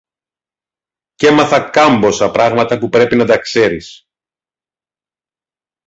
Κι 1.15 1.25
έμαθα 1.25 1.59
κάμποσα 1.69 2.31
πράγματα 2.31 2.77
που 2.79 2.89
πρέπει 2.89 3.15
να 3.15 3.25
τα 3.25 3.37
ξέρεις. 3.37 4.07